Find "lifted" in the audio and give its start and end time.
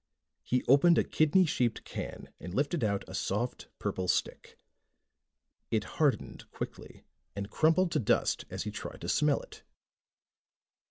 2.55-2.83